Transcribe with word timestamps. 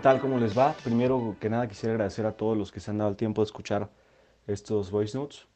tal? 0.00 0.18
¿Cómo 0.18 0.38
les 0.38 0.56
va? 0.56 0.74
Primero 0.82 1.36
que 1.38 1.50
nada 1.50 1.68
quisiera 1.68 1.92
agradecer 1.92 2.24
a 2.24 2.32
todos 2.32 2.56
los 2.56 2.72
que 2.72 2.80
se 2.80 2.90
han 2.90 2.98
dado 2.98 3.10
el 3.10 3.16
tiempo 3.16 3.42
de 3.42 3.46
escuchar 3.46 3.90
estos 4.46 4.90
voice 4.90 5.16
notes. 5.16 5.46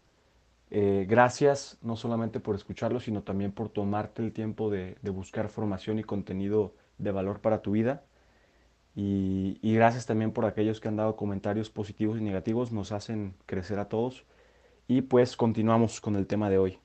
Eh, 0.70 1.06
gracias 1.08 1.78
no 1.80 1.96
solamente 1.96 2.40
por 2.40 2.54
escucharlos, 2.54 3.04
sino 3.04 3.22
también 3.22 3.52
por 3.52 3.70
tomarte 3.70 4.22
el 4.22 4.32
tiempo 4.32 4.70
de, 4.70 4.96
buscar 5.02 5.48
formación 5.48 5.98
y 5.98 6.04
contenido 6.04 6.74
de 6.98 7.10
valor 7.10 7.40
para 7.40 7.62
tu 7.62 7.72
vida. 7.72 8.04
Y, 8.94 9.58
y, 9.62 9.74
gracias 9.74 10.04
también 10.06 10.30
por 10.30 10.44
aquellos 10.44 10.78
que 10.78 10.88
han 10.88 10.96
dado 10.96 11.16
comentarios 11.16 11.70
positivos 11.70 12.18
y 12.18 12.22
negativos, 12.22 12.70
nos 12.70 12.92
hacen 12.92 13.34
crecer 13.46 13.78
a 13.78 13.88
todos. 13.88 14.24
Y 14.86 15.02
pues 15.02 15.36
continuamos 15.36 16.00
con 16.02 16.16
el 16.16 16.26
tema 16.26 16.50
de 16.50 16.58
hoy. 16.58 16.78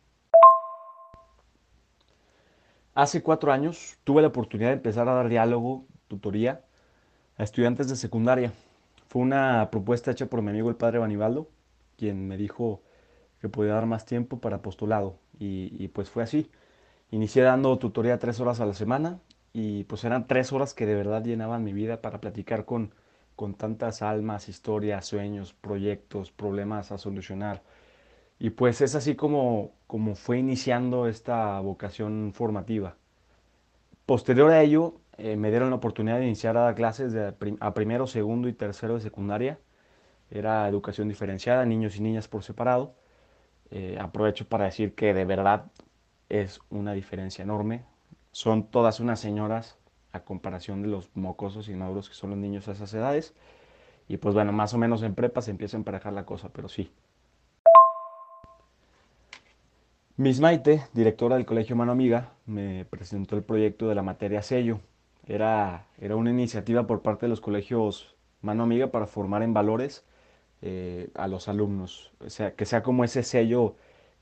Hace 2.95 3.21
cuatro 3.21 3.51
años 3.51 3.97
tuve 4.05 4.21
la 4.21 4.29
oportunidad 4.29 4.69
de 4.69 4.75
empezar 4.75 5.09
a 5.09 5.13
dar 5.13 5.29
diálogo, 5.29 5.85
tutoría, 6.07 6.63
a 7.39 7.43
estudiantes 7.43 7.87
de 7.87 7.95
secundaria. 7.95 8.51
Fue 9.07 9.21
una 9.21 9.69
propuesta 9.71 10.11
hecha 10.11 10.27
por 10.27 10.41
mi 10.41 10.49
amigo 10.49 10.69
el 10.69 10.75
padre 10.75 10.99
Banibaldo, 10.99 11.47
quien 11.97 12.27
me 12.27 12.37
dijo 12.37 12.81
que 13.39 13.47
podía 13.47 13.73
dar 13.73 13.85
más 13.85 14.05
tiempo 14.05 14.39
para 14.39 14.61
postulado. 14.61 15.17
Y, 15.39 15.87
pues 15.87 16.09
fue 16.09 16.21
así. 16.21 16.51
Inicié 17.11 17.43
dando 17.43 17.79
tutoría 17.79 18.19
tres 18.19 18.41
horas 18.41 18.59
a 18.59 18.65
la 18.65 18.73
semana 18.73 19.19
y 19.53 19.85
pues 19.85 20.03
eran 20.03 20.27
tres 20.27 20.51
horas 20.51 20.73
que 20.73 20.85
de 20.85 20.95
verdad 20.95 21.23
llenaban 21.23 21.63
mi 21.63 21.71
vida 21.71 22.01
para 22.01 22.19
platicar 22.19 22.65
con, 22.65 22.93
con 23.37 23.53
tantas 23.55 24.01
almas, 24.01 24.49
historias, 24.49 25.05
sueños, 25.05 25.53
proyectos, 25.53 26.31
problemas 26.31 26.91
a 26.91 26.97
solucionar. 26.97 27.63
Y 28.37 28.51
pues 28.51 28.81
es 28.81 28.95
así 28.95 29.15
como, 29.15 29.71
como 29.87 30.15
fue 30.15 30.39
iniciando 30.39 31.07
esta 31.07 31.57
vocación 31.61 32.33
formativa. 32.33 32.97
Posterior 34.09 34.49
a 34.49 34.63
ello, 34.63 34.95
eh, 35.19 35.35
me 35.35 35.51
dieron 35.51 35.69
la 35.69 35.75
oportunidad 35.75 36.17
de 36.17 36.25
iniciar 36.25 36.57
a 36.57 36.61
dar 36.61 36.73
clases 36.73 37.13
de 37.13 37.31
a 37.59 37.73
primero, 37.75 38.07
segundo 38.07 38.47
y 38.47 38.53
tercero 38.53 38.95
de 38.95 39.01
secundaria. 39.01 39.59
Era 40.31 40.67
educación 40.67 41.07
diferenciada, 41.07 41.63
niños 41.63 41.95
y 41.95 42.01
niñas 42.01 42.27
por 42.27 42.41
separado. 42.41 42.95
Eh, 43.69 43.99
aprovecho 44.01 44.49
para 44.49 44.65
decir 44.65 44.95
que 44.95 45.13
de 45.13 45.25
verdad 45.25 45.65
es 46.27 46.59
una 46.71 46.93
diferencia 46.93 47.43
enorme. 47.43 47.85
Son 48.31 48.71
todas 48.71 48.99
unas 48.99 49.19
señoras 49.19 49.77
a 50.11 50.21
comparación 50.21 50.81
de 50.81 50.87
los 50.87 51.15
mocosos 51.15 51.69
y 51.69 51.75
maduros 51.75 52.09
que 52.09 52.15
son 52.15 52.31
los 52.31 52.39
niños 52.39 52.67
a 52.67 52.71
esas 52.71 52.91
edades. 52.95 53.35
Y 54.07 54.17
pues 54.17 54.33
bueno, 54.33 54.51
más 54.51 54.73
o 54.73 54.79
menos 54.79 55.03
en 55.03 55.13
prepa 55.13 55.43
se 55.43 55.51
empieza 55.51 55.77
a 55.77 55.81
emparejar 55.81 56.13
la 56.13 56.25
cosa, 56.25 56.49
pero 56.51 56.67
sí. 56.67 56.91
Miss 60.19 60.41
Maite, 60.41 60.81
directora 60.93 61.35
del 61.35 61.45
Colegio 61.45 61.77
Mano 61.77 61.91
Amiga, 61.91 62.33
me 62.49 62.85
presentó 62.85 63.35
el 63.35 63.43
proyecto 63.43 63.87
de 63.87 63.95
la 63.95 64.03
materia 64.03 64.41
sello. 64.41 64.79
Era, 65.27 65.87
era 65.99 66.15
una 66.15 66.31
iniciativa 66.31 66.87
por 66.87 67.01
parte 67.01 67.25
de 67.25 67.29
los 67.29 67.41
colegios 67.41 68.15
Mano 68.41 68.63
Amiga 68.63 68.87
para 68.91 69.07
formar 69.07 69.43
en 69.43 69.53
valores 69.53 70.03
eh, 70.61 71.09
a 71.15 71.27
los 71.27 71.47
alumnos, 71.47 72.11
o 72.19 72.29
sea, 72.29 72.55
que 72.55 72.65
sea 72.65 72.83
como 72.83 73.03
ese 73.03 73.23
sello 73.23 73.75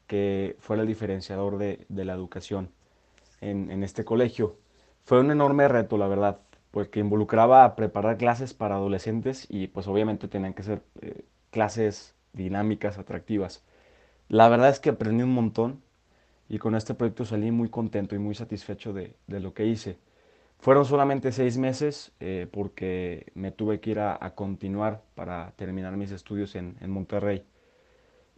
que 0.08 0.56
fuera 0.60 0.84
el 0.84 0.88
diferenciador 0.88 1.58
de, 1.58 1.86
la 1.90 2.14
educación 2.14 2.70
en, 3.42 3.84
este 3.84 4.06
colegio. 4.06 4.58
Fue 5.04 5.20
un 5.20 5.32
enorme 5.32 5.68
reto, 5.68 5.98
la 5.98 6.08
verdad, 6.08 6.40
porque 6.72 7.00
involucraba 7.00 7.76
preparar 7.76 8.18
clases 8.18 8.54
para 8.54 8.76
adolescentes 8.76 9.48
y 9.50 9.68
pues 9.68 9.88
obviamente 9.88 10.28
tenían 10.28 10.54
que 10.54 10.64
ser 10.64 10.82
eh, 11.02 11.26
clases 11.52 12.16
dinámicas, 12.34 12.98
atractivas. 12.98 13.64
La 14.30 14.50
verdad 14.50 14.70
es 14.70 14.80
que 14.80 14.92
aprendí 14.92 15.24
un 15.24 15.34
montón 15.34 15.82
y 16.50 16.60
con 16.60 16.76
este 16.76 16.94
proyecto 16.94 17.26
salí 17.26 17.52
muy 17.52 17.70
contento 17.70 18.16
y 18.16 18.20
muy 18.20 18.36
satisfecho 18.36 18.94
de, 18.94 19.14
lo 19.28 19.54
que 19.54 19.66
hice. 19.66 19.98
Fueron 20.60 20.86
solamente 20.86 21.32
seis 21.32 21.58
meses 21.58 22.12
eh, 22.20 22.48
porque 22.52 23.28
me 23.36 23.52
tuve 23.52 23.80
que 23.80 23.92
ir 23.92 24.00
a, 24.00 24.18
continuar 24.34 25.02
para 25.14 25.52
terminar 25.56 25.96
mis 25.98 26.12
estudios 26.12 26.56
en, 26.56 26.76
Monterrey. 26.90 27.44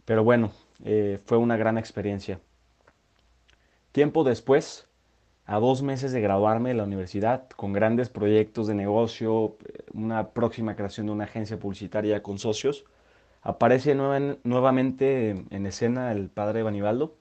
Pero 0.04 0.24
bueno, 0.24 0.50
eh, 0.84 1.18
fue 1.24 1.38
una 1.38 1.56
gran 1.56 1.78
experiencia. 1.78 2.40
Tiempo 3.92 4.24
después, 4.24 4.86
a 5.46 5.58
dos 5.58 5.82
meses 5.82 6.12
de 6.12 6.20
graduarme 6.20 6.70
de 6.70 6.74
la 6.74 6.84
universidad, 6.84 7.48
con 7.50 7.72
grandes 7.72 8.08
proyectos 8.08 8.66
de 8.66 8.74
negocio, 8.74 9.56
eh, 9.64 9.84
una 9.94 10.30
próxima 10.30 10.74
creación 10.76 11.06
de 11.06 11.12
una 11.12 11.24
agencia 11.24 11.58
publicitaria 11.58 12.22
con 12.22 12.38
socios, 12.38 12.84
aparece 13.42 13.94
nuevamente 13.94 15.30
en 15.48 15.66
escena 15.66 16.12
el 16.12 16.28
padre 16.28 16.62
Banibaldo 16.62 17.14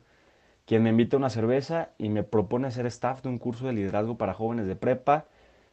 quien 0.70 0.84
me 0.84 0.92
invita 0.92 1.16
a 1.16 1.18
una 1.18 1.32
cerveza 1.32 1.90
y 1.98 2.10
me 2.10 2.22
propone 2.22 2.70
ser 2.70 2.86
staff 2.86 3.24
de 3.24 3.30
un 3.30 3.40
curso 3.40 3.66
de 3.66 3.74
liderazgo 3.74 4.20
para 4.20 4.36
jóvenes 4.36 4.68
de 4.68 4.76
prepa. 4.76 5.26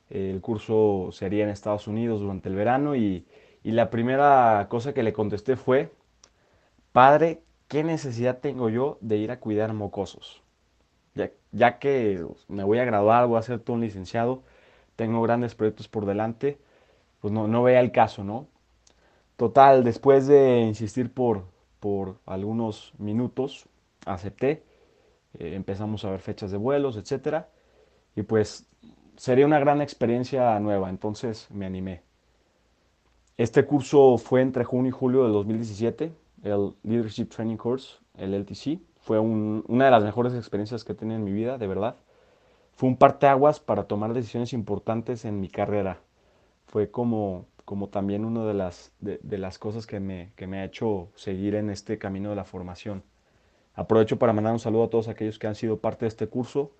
El 0.08 0.40
curso 0.40 1.10
sería 1.12 1.44
en 1.44 1.50
Estados 1.50 1.86
Unidos 1.86 2.22
durante 2.22 2.48
el 2.48 2.54
verano 2.54 2.96
y, 2.96 3.26
la 3.62 3.90
primera 3.90 4.66
cosa 4.70 4.94
que 4.94 5.02
le 5.02 5.12
contesté 5.12 5.56
fue, 5.56 5.92
padre, 6.92 7.42
¿qué 7.68 7.84
necesidad 7.84 8.38
tengo 8.38 8.70
yo 8.70 8.96
de 9.02 9.18
ir 9.18 9.30
a 9.32 9.38
cuidar 9.38 9.74
mocosos? 9.74 10.42
Ya, 11.52 11.78
que 11.78 12.24
me 12.48 12.64
voy 12.64 12.78
a 12.78 12.86
graduar, 12.86 13.26
voy 13.26 13.38
a 13.38 13.42
ser 13.42 13.58
todo 13.60 13.76
un 13.76 13.82
licenciado, 13.82 14.44
tengo 14.96 15.20
grandes 15.20 15.54
proyectos 15.54 15.88
por 15.88 16.06
delante, 16.06 16.58
pues 17.20 17.34
no, 17.34 17.48
no 17.48 17.62
vea 17.62 17.80
el 17.80 17.92
caso, 17.92 18.24
¿no? 18.24 18.46
Total, 19.36 19.84
después 19.84 20.26
de 20.26 20.60
insistir 20.60 21.12
por, 21.12 21.44
por 21.80 22.16
algunos 22.24 22.94
minutos, 22.96 23.68
acepté 24.06 24.62
eh, 25.38 25.54
empezamos 25.54 26.04
a 26.04 26.10
ver 26.10 26.20
fechas 26.20 26.50
de 26.50 26.56
vuelos, 26.56 26.96
etcétera, 26.96 27.48
y 28.14 28.22
pues 28.22 28.66
sería 29.16 29.46
una 29.46 29.58
gran 29.58 29.80
experiencia 29.80 30.58
nueva, 30.60 30.90
entonces 30.90 31.48
me 31.50 31.66
animé. 31.66 32.02
Este 33.36 33.66
curso 33.66 34.16
fue 34.18 34.40
entre 34.40 34.64
junio 34.64 34.88
y 34.88 34.92
julio 34.92 35.24
del 35.24 35.32
2017, 35.32 36.12
el 36.42 36.74
Leadership 36.82 37.26
Training 37.26 37.56
Course, 37.56 37.96
el 38.16 38.34
LTC. 38.34 38.80
Fue 39.00 39.18
una 39.18 39.84
de 39.84 39.90
las 39.90 40.02
mejores 40.02 40.34
experiencias 40.34 40.84
que 40.84 40.92
he 40.92 40.94
tenido 40.94 41.18
en 41.18 41.24
mi 41.24 41.32
vida, 41.32 41.58
de 41.58 41.66
verdad. 41.66 41.96
Fue 42.74 42.88
un 42.88 42.96
parteaguas 42.96 43.60
para 43.60 43.84
tomar 43.84 44.14
decisiones 44.14 44.52
importantes 44.52 45.24
en 45.24 45.40
mi 45.40 45.48
carrera. 45.48 46.00
Fue 46.66 46.90
como, 46.90 47.46
también 47.90 48.24
una 48.24 48.44
de 48.44 48.54
las, 48.54 49.58
cosas 49.58 49.86
que 49.86 50.00
me 50.00 50.58
ha 50.58 50.64
hecho 50.64 51.10
seguir 51.14 51.54
en 51.54 51.70
este 51.70 51.98
camino 51.98 52.30
de 52.30 52.36
la 52.36 52.44
formación. 52.44 53.02
Aprovecho 53.76 54.18
para 54.18 54.32
mandar 54.32 54.54
un 54.54 54.58
saludo 54.58 54.84
a 54.84 54.90
todos 54.90 55.06
aquellos 55.06 55.38
que 55.38 55.46
han 55.46 55.54
sido 55.54 55.78
parte 55.78 56.06
de 56.06 56.08
este 56.08 56.26
curso. 56.26 56.72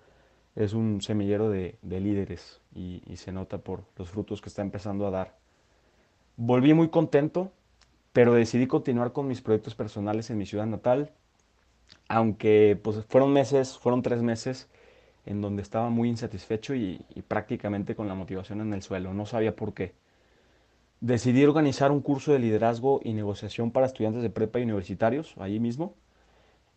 Es 0.55 0.73
un 0.73 0.99
semillero 1.01 1.51
de, 1.51 1.77
líderes 1.83 2.59
y, 2.73 3.01
se 3.15 3.31
nota 3.31 3.59
por 3.59 3.83
los 3.97 4.09
frutos 4.09 4.41
que 4.41 4.49
está 4.49 4.63
empezando 4.63 5.05
a 5.05 5.11
dar. 5.11 5.37
Volví 6.37 6.73
muy 6.73 6.89
contento, 6.89 7.51
pero 8.13 8.33
decidí 8.33 8.65
continuar 8.65 9.13
con 9.13 9.27
mis 9.27 9.41
proyectos 9.41 9.75
personales 9.75 10.31
en 10.31 10.39
mi 10.39 10.47
ciudad 10.47 10.65
natal, 10.65 11.11
aunque 12.07 12.79
pues, 12.81 13.05
fueron 13.07 13.31
meses, 13.31 13.77
fueron 13.77 14.01
tres 14.01 14.23
meses 14.23 14.67
en 15.27 15.41
donde 15.41 15.61
estaba 15.61 15.91
muy 15.91 16.09
insatisfecho 16.09 16.73
y, 16.73 17.05
y 17.13 17.21
prácticamente 17.21 17.95
con 17.95 18.07
la 18.07 18.15
motivación 18.15 18.61
en 18.61 18.73
el 18.73 18.81
suelo. 18.81 19.13
No 19.13 19.27
sabía 19.27 19.55
por 19.55 19.75
qué. 19.75 19.93
Decidí 20.99 21.45
organizar 21.45 21.91
un 21.91 22.01
curso 22.01 22.31
de 22.31 22.39
liderazgo 22.39 23.01
y 23.03 23.13
negociación 23.13 23.69
para 23.69 23.85
estudiantes 23.85 24.23
de 24.23 24.31
prepa 24.31 24.59
y 24.59 24.63
universitarios, 24.63 25.35
allí 25.37 25.59
mismo 25.59 25.93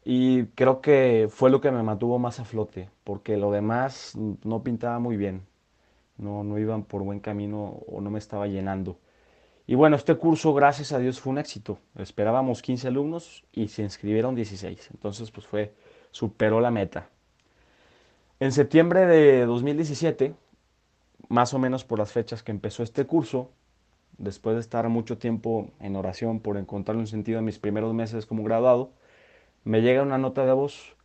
y 0.05 0.47
creo 0.47 0.81
que 0.81 1.29
fue 1.31 1.51
lo 1.51 1.61
que 1.61 1.71
me 1.71 1.83
mantuvo 1.83 2.19
más 2.19 2.41
a 2.41 2.45
flote, 2.45 2.89
porque 3.05 3.37
lo 3.37 3.51
demás 3.51 4.17
no 4.45 4.63
pintaba 4.63 4.99
muy 4.99 5.17
bien, 5.17 5.43
no, 6.17 6.45
no 6.45 6.59
iban 6.59 6.85
por 6.85 7.03
buen 7.03 7.21
camino 7.21 7.83
o 7.87 8.01
no 8.01 8.11
me 8.11 8.19
estaba 8.19 8.47
llenando. 8.47 8.99
Y 9.67 9.77
bueno, 9.77 9.95
este 9.95 10.17
curso, 10.17 10.53
gracias 10.53 10.93
a 10.93 10.99
Dios, 10.99 11.21
fue 11.21 11.31
un 11.31 11.39
éxito. 11.39 11.79
Esperábamos 11.97 12.61
15 12.61 12.89
alumnos 12.89 13.45
y 13.53 13.69
se 13.69 13.83
inscribieron 13.83 14.35
16. 14.35 14.91
Entonces, 14.93 15.31
pues 15.31 15.47
fue, 15.47 15.73
superó 16.11 16.61
la 16.61 16.73
meta. 16.73 17.09
En 18.41 18.51
septiembre 18.51 19.07
de 19.07 19.47
2017, 19.47 20.35
más 21.29 21.55
o 21.55 21.61
menos 21.61 21.85
por 21.85 22.01
las 22.01 22.11
fechas 22.11 22.43
que 22.43 22.51
empezó 22.51 22.83
este 22.83 23.07
curso, 23.07 23.53
después 24.19 24.57
de 24.57 24.61
estar 24.61 24.89
mucho 24.89 25.19
tiempo 25.19 25.71
en 25.79 25.95
oración 25.95 26.41
por 26.41 26.57
encontrar 26.57 26.97
un 26.97 27.07
sentido 27.07 27.39
en 27.39 27.45
mis 27.45 27.61
primeros 27.61 27.95
meses 27.95 28.27
como 28.27 28.43
graduado, 28.43 28.91
me 29.65 29.83
llega 29.83 30.03
una 30.03 30.19
nota 30.19 30.45
de 30.45 30.53
voz, 30.53 30.97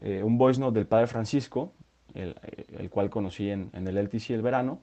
eh, 0.00 0.22
un 0.22 0.38
voice 0.38 0.60
note 0.60 0.78
del 0.78 0.86
Padre 0.86 1.06
Francisco, 1.06 1.72
el, 2.14 2.90
cual 2.90 3.10
conocí 3.10 3.50
en, 3.50 3.70
el 3.72 3.96
LTC 3.96 4.30
el 4.30 4.42
verano, 4.42 4.80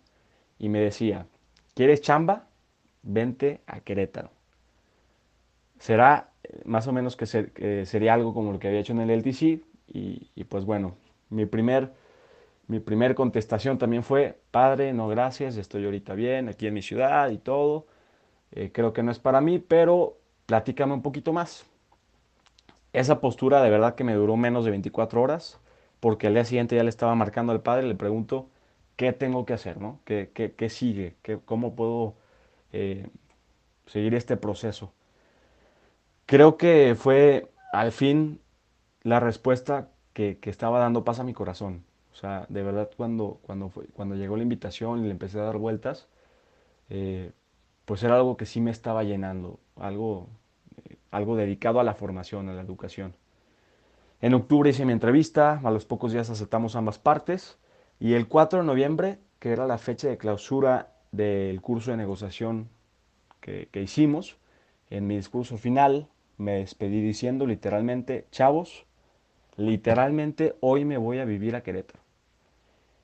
y 0.57 0.69
me 0.69 0.79
decía, 0.79 1.27
¿quieres 1.73 2.01
chamba? 2.01 2.47
Vente 3.03 3.61
a 3.67 3.81
Querétaro. 3.81 4.31
Será 5.79 6.31
eh, 6.43 6.61
más 6.65 6.87
o 6.87 6.93
menos 6.93 7.15
que, 7.15 7.25
sería 7.85 8.13
algo 8.13 8.33
como 8.33 8.51
lo 8.53 8.59
que 8.59 8.67
había 8.67 8.79
hecho 8.79 8.93
en 8.93 9.01
el 9.01 9.09
LTC, 9.09 9.61
y, 9.87 10.43
pues 10.45 10.65
bueno, 10.65 10.95
mi 11.29 11.45
primer, 11.45 11.93
mi 12.67 12.79
primer 12.79 13.15
contestación 13.15 13.77
también 13.77 14.03
fue, 14.03 14.39
Padre, 14.51 14.93
no 14.93 15.07
gracias, 15.07 15.57
estoy 15.57 15.85
ahorita 15.85 16.15
bien, 16.15 16.49
aquí 16.49 16.67
en 16.67 16.73
mi 16.73 16.81
ciudad 16.81 17.29
y 17.29 17.37
todo, 17.37 17.85
eh, 18.51 18.71
creo 18.73 18.93
que 18.93 19.03
no 19.03 19.11
es 19.11 19.19
para 19.19 19.41
mí, 19.41 19.59
pero 19.59 20.17
platícame 20.47 20.93
un 20.93 21.01
poquito 21.01 21.33
más. 21.33 21.65
Esa 22.95 23.19
postura 23.19 23.61
de 23.61 23.69
verdad 23.69 23.95
que 23.95 24.05
me 24.05 24.13
duró 24.13 24.37
menos 24.37 24.63
de 24.63 24.71
24 24.71 25.21
horas, 25.21 25.59
porque 25.99 26.27
al 26.27 26.33
día 26.33 26.45
siguiente 26.45 26.77
ya 26.77 26.83
le 26.83 26.89
estaba 26.89 27.13
marcando 27.13 27.51
al 27.51 27.61
padre, 27.61 27.87
le 27.87 27.95
pregunto, 27.95 28.47
¿qué 28.95 29.11
tengo 29.11 29.45
que 29.45 29.51
hacer? 29.53 29.81
¿no? 29.81 29.99
¿Qué, 30.05 30.31
qué, 30.33 30.69
sigue? 30.69 31.15
¿Qué, 31.21 31.37
¿Cómo 31.43 31.75
puedo 31.75 32.15
eh, 32.71 33.07
seguir 33.87 34.15
este 34.15 34.37
proceso? 34.37 34.93
Creo 36.25 36.55
que 36.55 36.95
fue 36.97 37.51
al 37.73 37.91
fin 37.91 38.39
la 39.03 39.19
respuesta 39.19 39.89
que, 40.13 40.39
estaba 40.43 40.79
dando 40.79 41.03
paz 41.03 41.19
a 41.19 41.25
mi 41.25 41.33
corazón. 41.33 41.83
O 42.13 42.15
sea, 42.15 42.45
de 42.47 42.63
verdad 42.63 42.89
cuando, 42.95 43.39
cuando, 43.41 43.73
cuando 43.93 44.15
llegó 44.15 44.37
la 44.37 44.43
invitación 44.43 45.01
y 45.01 45.03
le 45.07 45.11
empecé 45.11 45.37
a 45.39 45.43
dar 45.43 45.57
vueltas, 45.57 46.07
eh, 46.89 47.33
pues 47.83 48.03
era 48.03 48.15
algo 48.15 48.37
que 48.37 48.45
sí 48.45 48.61
me 48.61 48.71
estaba 48.71 49.03
llenando, 49.03 49.59
algo, 49.75 50.29
algo 51.11 51.35
dedicado 51.35 51.79
a 51.79 51.83
la 51.83 51.93
formación, 51.93 52.49
a 52.49 52.53
la 52.53 52.61
educación. 52.61 53.15
En 54.21 54.33
octubre 54.33 54.69
hice 54.69 54.85
mi 54.85 54.93
entrevista, 54.93 55.61
a 55.63 55.71
los 55.71 55.85
pocos 55.85 56.11
días 56.11 56.29
aceptamos 56.29 56.75
ambas 56.75 56.99
partes 56.99 57.57
y 57.99 58.13
el 58.13 58.27
4 58.27 58.59
de 58.59 58.65
noviembre, 58.65 59.19
que 59.39 59.51
era 59.51 59.67
la 59.67 59.77
fecha 59.77 60.07
de 60.07 60.17
clausura 60.17 60.93
del 61.11 61.61
curso 61.61 61.91
de 61.91 61.97
negociación 61.97 62.69
que, 63.41 63.69
que 63.71 63.81
hicimos, 63.81 64.37
en 64.89 65.07
mi 65.07 65.15
discurso 65.15 65.57
final 65.57 66.07
me 66.37 66.57
despedí 66.59 67.01
diciendo 67.01 67.45
literalmente, 67.45 68.27
chavos, 68.31 68.85
literalmente 69.57 70.55
hoy 70.59 70.85
me 70.85 70.97
voy 70.97 71.19
a 71.19 71.25
vivir 71.25 71.55
a 71.55 71.63
Querétaro. 71.63 71.99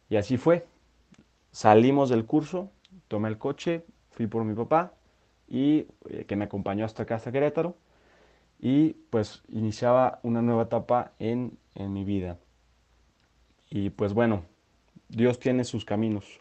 Y 0.09 0.17
así 0.17 0.37
fue. 0.37 0.65
Salimos 1.51 2.09
del 2.09 2.25
curso, 2.25 2.69
tomé 3.07 3.29
el 3.29 3.37
coche, 3.37 3.85
fui 4.11 4.27
por 4.27 4.43
mi 4.43 4.53
papá 4.53 4.93
y 5.47 5.87
eh, 6.09 6.25
que 6.27 6.35
me 6.35 6.45
acompañó 6.45 6.85
hasta 6.85 7.03
acá, 7.03 7.15
hasta 7.15 7.31
Querétaro. 7.31 7.75
Y 8.61 8.93
pues 9.09 9.41
iniciaba 9.49 10.19
una 10.23 10.41
nueva 10.41 10.63
etapa 10.63 11.11
en, 11.19 11.57
en 11.75 11.91
mi 11.91 12.05
vida. 12.05 12.37
Y 13.69 13.89
pues 13.89 14.13
bueno, 14.13 14.43
Dios 15.09 15.39
tiene 15.39 15.63
sus 15.63 15.83
caminos. 15.83 16.39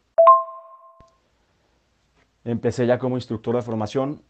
Empecé 2.44 2.86
ya 2.86 2.98
como 2.98 3.16
instructor 3.16 3.56
de 3.56 3.62
formación, 3.62 4.22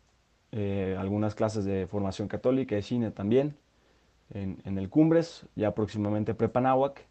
eh, 0.52 0.96
algunas 0.98 1.34
clases 1.34 1.64
de 1.64 1.86
formación 1.86 2.26
católica, 2.26 2.74
de 2.74 2.82
cine 2.82 3.10
también, 3.10 3.56
en, 4.32 4.78
el 4.78 4.88
Cumbres, 4.88 5.46
ya 5.56 5.74
próximamente 5.74 6.34
Prepanáhuac. 6.34 7.06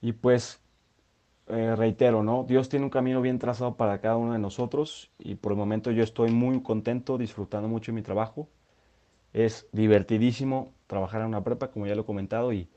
Y 0.00 0.12
pues 0.12 0.60
eh, 1.48 1.74
reitero, 1.76 2.22
¿no? 2.22 2.44
Dios 2.44 2.68
tiene 2.68 2.84
un 2.84 2.90
camino 2.90 3.20
bien 3.20 3.38
trazado 3.38 3.76
para 3.76 4.00
cada 4.00 4.16
uno 4.16 4.32
de 4.32 4.38
nosotros 4.38 5.10
y 5.18 5.34
por 5.36 5.52
el 5.52 5.58
momento 5.58 5.90
yo 5.90 6.02
estoy 6.02 6.30
muy 6.30 6.62
contento, 6.62 7.18
disfrutando 7.18 7.68
mucho 7.68 7.92
de 7.92 7.96
mi 7.96 8.02
trabajo. 8.02 8.48
Es 9.32 9.68
divertidísimo 9.72 10.74
trabajar 10.86 11.22
en 11.22 11.28
una 11.28 11.44
prepa, 11.44 11.70
como 11.70 11.86
ya 11.86 11.94
lo 11.94 12.02
he 12.02 12.06
comentado, 12.06 12.52
y, 12.52 12.68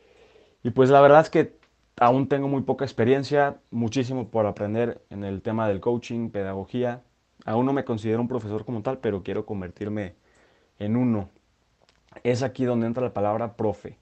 y 0.63 0.69
pues 0.71 0.89
la 0.89 1.01
verdad 1.01 1.21
es 1.21 1.29
que 1.29 1.57
aún 1.97 2.27
tengo 2.27 2.47
muy 2.47 2.61
poca 2.63 2.85
experiencia, 2.85 3.59
muchísimo 3.71 4.29
por 4.29 4.45
aprender 4.45 5.01
en 5.09 5.23
el 5.23 5.41
tema 5.41 5.67
del 5.67 5.79
coaching, 5.81 6.29
pedagogía. 6.29 7.03
Aún 7.45 7.65
no 7.65 7.73
me 7.73 7.85
considero 7.85 8.21
un 8.21 8.27
profesor 8.27 8.65
como 8.65 8.81
tal, 8.81 8.99
pero 8.99 9.23
quiero 9.23 9.45
convertirme 9.45 10.15
en 10.79 10.95
uno. 10.95 11.29
Es 12.23 12.43
aquí 12.43 12.65
donde 12.65 12.87
entra 12.87 13.03
la 13.03 13.13
palabra 13.13 13.55
profe, 13.55 13.97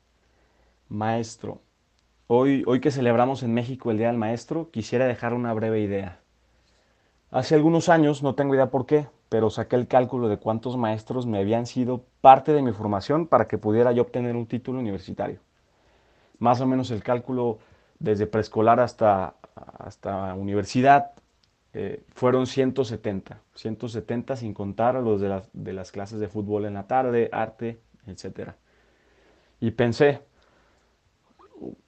maestro. 0.90 1.62
Hoy, 2.28 2.64
hoy 2.68 2.80
que 2.80 2.92
celebramos 2.92 3.44
en 3.44 3.54
México 3.54 3.92
el 3.92 3.98
Día 3.98 4.08
del 4.08 4.18
Maestro, 4.18 4.70
quisiera 4.72 5.06
dejar 5.08 5.34
una 5.34 5.54
breve 5.54 5.82
idea. 5.82 6.20
Hace 7.32 7.56
algunos 7.56 7.90
años, 7.90 8.24
no 8.24 8.36
tengo 8.36 8.56
idea 8.56 8.70
por 8.70 8.86
qué, 8.86 9.08
pero 9.34 9.50
saqué 9.50 9.78
el 9.78 9.88
cálculo 9.88 10.30
de 10.30 10.38
cuántos 10.38 10.78
maestros 10.78 11.26
me 11.26 11.40
habían 11.40 11.66
sido 11.66 12.06
parte 12.22 12.54
de 12.54 12.62
mi 12.62 12.72
formación 12.72 13.26
para 13.26 13.48
que 13.48 13.58
pudiera 13.58 13.92
yo 13.92 14.04
obtener 14.04 14.36
un 14.36 14.46
título 14.46 14.78
universitario. 14.78 15.40
Más 16.38 16.62
o 16.62 16.68
menos 16.68 16.92
el 16.92 17.02
cálculo 17.02 17.58
desde 17.98 18.28
preescolar 18.28 18.80
hasta, 18.80 19.34
hasta 19.56 20.36
universidad, 20.36 21.14
eh, 21.74 22.04
fueron 22.14 22.46
170, 22.46 23.40
170 23.56 24.36
sin 24.36 24.54
contar 24.54 24.94
los 25.02 25.20
de, 25.20 25.42
de 25.52 25.74
las 25.74 25.92
clases 25.92 26.20
de 26.20 26.28
fútbol 26.28 26.66
en 26.66 26.76
la 26.76 26.86
tarde, 26.86 27.30
arte, 27.32 27.80
etc. 28.06 28.52
Y 29.60 29.72
pensé, 29.72 30.22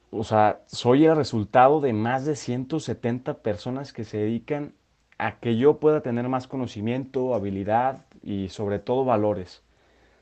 o 0.10 0.24
sea, 0.24 0.62
soy 0.66 1.06
el 1.06 1.16
resultado 1.16 1.80
de 1.80 1.94
más 1.94 2.26
de 2.26 2.36
170 2.36 3.36
personas 3.44 3.94
que 3.94 4.04
se 4.04 4.18
dedican 4.18 4.74
a 5.18 5.40
que 5.40 5.58
yo 5.58 5.80
pueda 5.80 6.02
tener 6.02 6.28
más 6.30 6.48
conocimiento, 6.48 7.34
habilidad 7.34 8.06
y 8.22 8.50
sobre 8.50 8.80
todo 8.80 9.06
valores. 9.06 9.64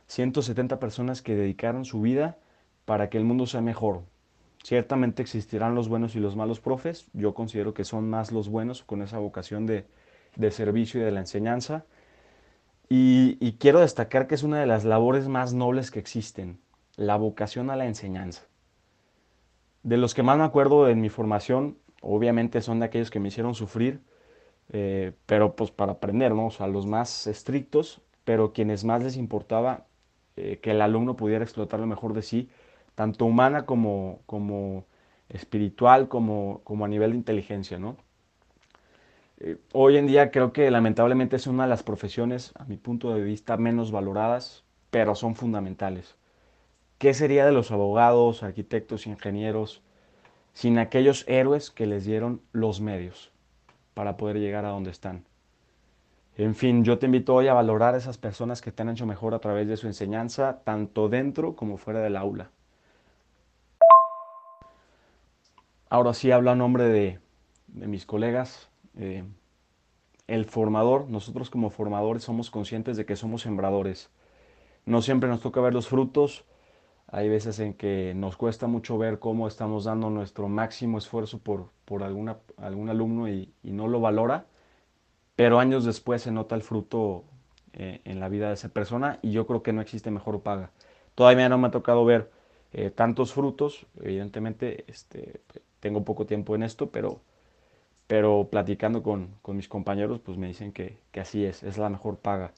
170 0.08 0.80
personas 0.80 1.22
que 1.22 1.36
dedicaron 1.36 1.86
su 1.86 2.02
vida 2.02 2.38
para 2.86 3.10
que 3.10 3.18
el 3.18 3.24
mundo 3.24 3.46
sea 3.48 3.62
mejor, 3.62 4.04
Ciertamente 4.64 5.22
existirán 5.22 5.76
los 5.76 5.90
buenos 5.90 6.16
y 6.16 6.20
los 6.20 6.38
malos 6.38 6.62
profes. 6.62 7.10
Yo 7.12 7.34
considero 7.34 7.74
que 7.74 7.84
son 7.84 8.10
más 8.10 8.32
los 8.32 8.48
buenos 8.48 8.82
con 8.82 9.02
esa 9.02 9.20
vocación 9.20 9.66
de, 9.66 9.86
servicio 10.52 11.02
y 11.02 11.04
de 11.04 11.12
la 11.12 11.20
enseñanza. 11.20 11.86
Y, 12.88 13.38
y, 13.42 13.54
quiero 13.54 13.82
destacar 13.82 14.26
que 14.26 14.36
es 14.36 14.44
una 14.44 14.60
de 14.60 14.66
las 14.66 14.86
labores 14.86 15.28
más 15.28 15.54
nobles 15.54 15.92
que 15.92 16.00
existen, 16.00 16.60
la 16.96 17.18
vocación 17.18 17.70
a 17.70 17.76
la 17.76 17.88
enseñanza. 17.88 18.44
De 19.84 19.98
los 19.98 20.14
que 20.14 20.24
más 20.24 20.38
me 20.38 20.46
acuerdo 20.46 20.88
en 20.88 21.02
mi 21.02 21.10
formación, 21.10 21.78
obviamente 22.02 22.62
son 22.62 22.80
de 22.80 22.86
aquellos 22.86 23.12
que 23.12 23.20
me 23.20 23.28
hicieron 23.28 23.56
sufrir, 23.56 24.02
eh, 24.72 25.14
pero 25.26 25.56
pues 25.56 25.72
para 25.72 25.94
aprender, 25.94 26.34
¿no? 26.34 26.48
O 26.48 26.68
los 26.68 26.86
más 26.86 27.28
estrictos, 27.28 28.02
pero 28.24 28.54
quienes 28.54 28.84
más 28.84 29.04
les 29.04 29.18
importaba 29.18 29.86
eh, 30.36 30.60
que 30.62 30.72
el 30.72 30.82
alumno 30.82 31.16
pudiera 31.16 31.44
explotar 31.44 31.80
lo 31.80 31.88
mejor 31.88 32.14
de 32.14 32.22
sí 32.22 32.50
tanto 32.96 33.26
humana 33.26 33.66
como, 33.66 34.22
como 34.26 34.86
espiritual, 35.30 36.08
como, 36.08 36.62
como 36.64 36.86
a 36.86 36.88
nivel 36.88 37.12
de 37.12 37.18
inteligencia, 37.18 37.80
¿no? 37.80 37.98
Eh, 39.40 39.58
hoy 39.74 39.98
en 39.98 40.08
día 40.08 40.32
creo 40.32 40.54
que 40.54 40.70
lamentablemente 40.72 41.36
es 41.36 41.48
una 41.48 41.64
de 41.64 41.70
las 41.70 41.84
profesiones, 41.84 42.54
a 42.56 42.66
mi 42.66 42.78
punto 42.78 43.14
de 43.14 43.22
vista, 43.22 43.58
menos 43.58 43.92
valoradas, 43.92 44.64
pero 44.92 45.16
son 45.16 45.36
fundamentales. 45.36 46.16
¿Qué 47.00 47.14
sería 47.14 47.46
de 47.46 47.52
los 47.52 47.72
abogados, 47.72 48.44
arquitectos, 48.44 49.08
ingenieros, 49.08 49.82
sin 50.54 50.78
aquellos 50.78 51.26
héroes 51.28 51.72
que 51.72 51.88
les 51.88 52.06
dieron 52.06 52.42
los 52.54 52.80
medios 52.80 53.33
para 53.94 54.18
poder 54.18 54.38
llegar 54.38 54.66
a 54.66 54.70
donde 54.70 54.92
están? 54.92 55.26
En 56.36 56.56
fin, 56.56 56.84
yo 56.84 56.98
te 56.98 57.06
invito 57.06 57.36
hoy 57.36 57.48
a 57.48 57.54
valorar 57.54 57.94
a 57.94 57.98
esas 57.98 58.18
personas 58.18 58.62
que 58.62 58.72
te 58.72 58.82
han 58.82 58.90
hecho 58.90 59.06
mejor 59.06 59.36
a 59.36 59.40
través 59.40 59.68
de 59.68 59.78
su 59.78 59.86
enseñanza, 59.86 60.62
tanto 60.64 61.08
dentro 61.08 61.56
como 61.56 61.78
fuera 61.78 62.00
del 62.00 62.16
aula. 62.16 62.50
Ahora 65.90 66.16
sí 66.16 66.32
hablo 66.32 66.50
a 66.50 66.56
nombre 66.56 66.86
de, 66.86 67.20
mis 67.68 68.08
colegas. 68.08 68.68
Eh, 68.98 69.24
el 70.26 70.46
formador, 70.46 71.08
nosotros 71.08 71.52
como 71.52 71.70
formadores 71.70 72.24
somos 72.24 72.50
conscientes 72.50 72.98
de 72.98 73.06
que 73.06 73.16
somos 73.16 73.44
sembradores. 73.44 74.10
No 74.86 75.04
siempre 75.04 75.30
nos 75.30 75.42
toca 75.42 75.62
ver 75.62 75.74
los 75.74 75.88
frutos. 75.88 76.46
Hay 77.16 77.30
veces 77.30 77.60
en 77.60 77.76
que 77.76 78.14
nos 78.16 78.38
cuesta 78.38 78.66
mucho 78.66 78.98
ver 78.98 79.20
cómo 79.20 79.48
estamos 79.48 79.84
dando 79.84 80.10
nuestro 80.10 80.50
máximo 80.50 80.98
esfuerzo 80.98 81.38
por, 81.38 81.70
por 81.86 82.02
alguna, 82.02 82.38
algún 82.58 82.90
alumno 82.90 83.30
y, 83.30 83.54
no 83.62 83.88
lo 83.88 84.00
valora, 84.00 84.48
pero 85.36 85.60
años 85.60 85.86
después 85.86 86.24
se 86.24 86.32
nota 86.32 86.56
el 86.56 86.64
fruto 86.64 87.24
eh, 87.74 88.02
en 88.06 88.20
la 88.20 88.30
vida 88.30 88.48
de 88.48 88.56
esa 88.56 88.70
persona 88.70 89.20
y 89.22 89.32
yo 89.32 89.46
creo 89.46 89.62
que 89.62 89.74
no 89.74 89.82
existe 89.82 90.10
mejor 90.10 90.42
paga. 90.42 90.72
Todavía 91.14 91.50
no 91.50 91.60
me 91.60 91.68
ha 91.68 91.72
tocado 91.72 92.04
ver 92.04 92.32
eh, 92.72 92.90
tantos 92.90 93.32
frutos, 93.32 93.86
evidentemente 94.02 94.84
este, 94.88 95.42
tengo 95.82 96.04
poco 96.04 96.26
tiempo 96.26 96.56
en 96.56 96.64
esto, 96.64 96.90
pero, 96.90 97.22
pero 98.08 98.48
platicando 98.50 99.04
con, 99.04 99.36
mis 99.50 99.70
compañeros, 99.70 100.20
pues 100.20 100.40
me 100.40 100.48
dicen 100.48 100.72
que, 100.72 100.98
así 101.22 101.46
es, 101.46 101.62
es 101.62 101.78
la 101.78 101.90
mejor 101.90 102.18
paga. 102.18 102.54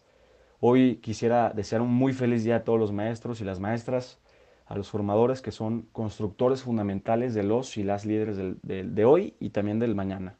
Hoy 0.62 0.95
quisiera 1.03 1.50
desear 1.50 1.81
un 1.81 1.93
muy 1.93 2.13
feliz 2.13 2.45
día 2.45 2.55
a 2.55 2.63
todos 2.63 2.79
los 2.79 2.93
maestros 2.93 3.41
y 3.41 3.43
las 3.43 3.59
maestras, 3.59 4.17
a 4.65 4.75
los 4.75 4.89
formadores 4.89 5.41
que 5.41 5.51
son 5.51 5.84
constructores 5.91 6.63
fundamentales 6.63 7.34
de 7.34 7.43
los 7.43 7.77
y 7.77 7.84
las 7.84 8.05
líderes 8.05 8.38
de 8.63 9.05
hoy 9.05 9.36
y 9.39 9.50
también 9.50 9.79
del 9.79 9.95
mañana. 9.95 10.36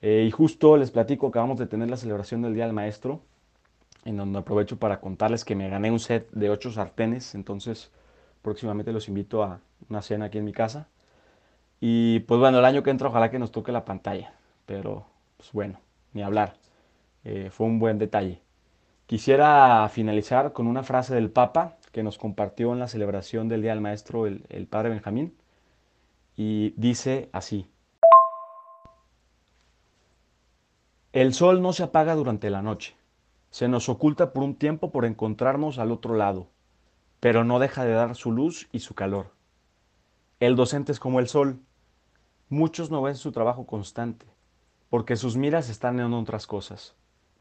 Eh, 0.00 0.24
y 0.26 0.30
justo 0.30 0.76
les 0.76 0.90
platico, 0.90 1.26
acabamos 1.26 1.58
de 1.58 1.66
tener 1.66 1.90
la 1.90 1.96
celebración 1.96 2.42
del 2.42 2.54
Día 2.54 2.64
del 2.64 2.72
Maestro, 2.72 3.20
en 4.04 4.16
donde 4.16 4.38
aprovecho 4.38 4.78
para 4.78 5.00
contarles 5.00 5.44
que 5.44 5.54
me 5.54 5.68
gané 5.68 5.90
un 5.90 5.98
set 5.98 6.30
de 6.30 6.50
ocho 6.50 6.70
sartenes, 6.70 7.34
entonces 7.34 7.90
próximamente 8.42 8.92
los 8.92 9.08
invito 9.08 9.42
a 9.42 9.60
una 9.88 10.02
cena 10.02 10.26
aquí 10.26 10.38
en 10.38 10.44
mi 10.44 10.52
casa. 10.52 10.88
Y 11.80 12.20
pues 12.20 12.40
bueno, 12.40 12.58
el 12.58 12.64
año 12.64 12.82
que 12.82 12.90
entra 12.90 13.08
ojalá 13.08 13.30
que 13.30 13.38
nos 13.38 13.52
toque 13.52 13.72
la 13.72 13.84
pantalla, 13.84 14.32
pero 14.66 15.06
pues 15.36 15.52
bueno, 15.52 15.80
ni 16.12 16.22
hablar. 16.22 16.54
Eh, 17.24 17.50
fue 17.50 17.66
un 17.66 17.78
buen 17.78 17.98
detalle. 17.98 18.40
Quisiera 19.06 19.88
finalizar 19.88 20.52
con 20.52 20.66
una 20.66 20.82
frase 20.82 21.14
del 21.14 21.30
Papa 21.30 21.77
que 21.92 22.02
nos 22.02 22.18
compartió 22.18 22.72
en 22.72 22.78
la 22.78 22.88
celebración 22.88 23.48
del 23.48 23.62
Día 23.62 23.72
del 23.72 23.80
Maestro 23.80 24.26
el, 24.26 24.44
el 24.48 24.66
Padre 24.66 24.90
Benjamín. 24.90 25.36
Y 26.36 26.74
dice 26.76 27.28
así. 27.32 27.66
El 31.12 31.34
sol 31.34 31.62
no 31.62 31.72
se 31.72 31.82
apaga 31.82 32.14
durante 32.14 32.50
la 32.50 32.62
noche. 32.62 32.96
Se 33.50 33.68
nos 33.68 33.88
oculta 33.88 34.32
por 34.32 34.42
un 34.42 34.54
tiempo 34.54 34.90
por 34.90 35.04
encontrarnos 35.04 35.78
al 35.78 35.90
otro 35.90 36.14
lado, 36.14 36.48
pero 37.18 37.44
no 37.44 37.58
deja 37.58 37.84
de 37.84 37.92
dar 37.92 38.14
su 38.14 38.30
luz 38.30 38.68
y 38.72 38.80
su 38.80 38.94
calor. 38.94 39.32
El 40.38 40.54
docente 40.54 40.92
es 40.92 41.00
como 41.00 41.18
el 41.18 41.28
sol, 41.28 41.60
Muchos 42.50 42.90
no 42.90 43.02
ven 43.02 43.16
su 43.16 43.30
trabajo 43.30 43.66
constante, 43.66 44.24
porque 44.88 45.16
sus 45.16 45.36
miras 45.36 45.68
están 45.68 46.00
en 46.00 46.14
otras 46.14 46.46
cosas, 46.46 46.94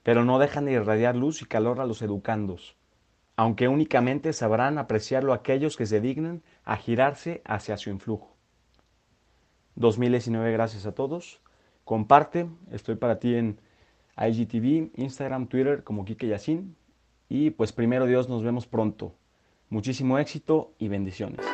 pero 0.04 0.25
no 0.25 0.38
dejan 0.38 0.66
de 0.66 0.74
irradiar 0.74 1.16
luz 1.16 1.42
y 1.42 1.46
calor 1.46 1.80
a 1.80 1.86
los 1.86 2.01
educandos, 2.01 2.75
aunque 3.38 3.67
únicamente 3.67 4.34
sabrán 4.34 4.79
apreciarlo 4.79 5.32
aquellos 5.32 5.77
que 5.77 5.86
se 5.86 6.01
dignen 6.01 6.44
a 6.65 6.75
girarse 6.75 7.41
hacia 7.46 7.77
su 7.77 7.91
influjo. 7.91 8.36
2019, 9.75 10.51
gracias 10.51 10.88
a 10.88 10.91
todos. 10.94 11.39
Comparte, 11.86 12.50
estoy 12.72 12.96
para 12.96 13.20
ti 13.20 13.36
en 13.36 13.60
IGTV, 14.17 14.89
Instagram, 14.96 15.48
Twitter 15.48 15.84
como 15.84 16.03
Kike 16.03 16.27
Yacine. 16.27 16.74
Y 17.29 17.51
pues 17.51 17.72
primero 17.72 18.08
Dios, 18.08 18.27
nos 18.27 18.41
vemos 18.41 18.65
pronto. 18.65 19.13
Muchísimo 19.70 20.17
éxito 20.17 20.74
y 20.79 20.88
bendiciones. 20.88 21.46